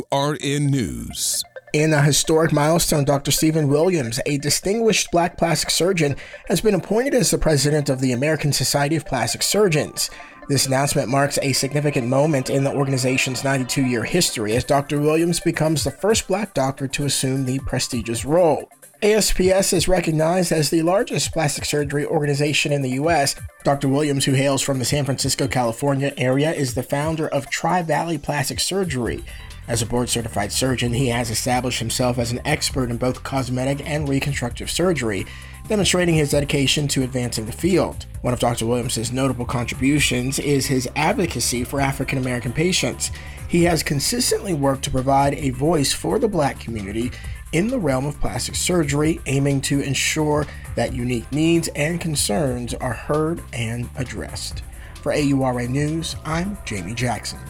[0.00, 1.44] WRN News.
[1.72, 3.30] In a historic milestone, Dr.
[3.30, 6.16] Steven Williams, a distinguished black plastic surgeon,
[6.48, 10.10] has been appointed as the president of the American Society of Plastic Surgeons.
[10.48, 15.00] This announcement marks a significant moment in the organization's 92 year history as Dr.
[15.00, 18.68] Williams becomes the first black doctor to assume the prestigious role.
[19.02, 23.34] ASPS is recognized as the largest plastic surgery organization in the U.S.
[23.64, 23.88] Dr.
[23.88, 28.18] Williams, who hails from the San Francisco, California area, is the founder of Tri Valley
[28.18, 29.24] Plastic Surgery.
[29.66, 33.80] As a board certified surgeon, he has established himself as an expert in both cosmetic
[33.88, 35.24] and reconstructive surgery,
[35.66, 38.04] demonstrating his dedication to advancing the field.
[38.20, 38.66] One of Dr.
[38.66, 43.12] Williams' notable contributions is his advocacy for African American patients.
[43.48, 47.10] He has consistently worked to provide a voice for the black community
[47.52, 50.46] in the realm of plastic surgery, aiming to ensure
[50.76, 54.62] that unique needs and concerns are heard and addressed.
[55.02, 57.40] For AURA News, I'm Jamie Jackson.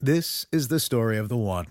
[0.00, 1.66] This is the story of the one.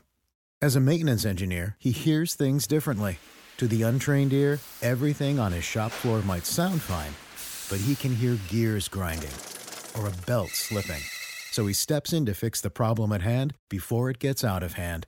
[0.61, 3.17] As a maintenance engineer, he hears things differently.
[3.57, 7.13] To the untrained ear, everything on his shop floor might sound fine,
[7.69, 9.31] but he can hear gears grinding
[9.99, 11.01] or a belt slipping.
[11.51, 14.73] So he steps in to fix the problem at hand before it gets out of
[14.73, 15.07] hand